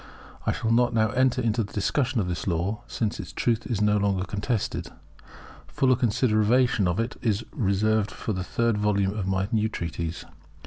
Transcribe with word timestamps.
I 0.47 0.51
shall 0.51 0.71
not 0.71 0.95
now 0.95 1.11
enter 1.11 1.43
into 1.43 1.63
the 1.63 1.73
discussion 1.73 2.19
of 2.19 2.27
this 2.27 2.47
law, 2.47 2.81
since 2.87 3.19
its 3.19 3.31
truth 3.31 3.67
is 3.67 3.81
no 3.81 3.97
longer 3.97 4.23
contested. 4.23 4.87
Fuller 5.67 5.95
consideration 5.95 6.87
of 6.87 6.99
it 6.99 7.17
is 7.21 7.45
reserved 7.51 8.09
for 8.09 8.33
the 8.33 8.43
third 8.43 8.79
volume 8.79 9.15
of 9.15 9.27
my 9.27 9.47
new 9.51 9.69
treatise. 9.69 10.25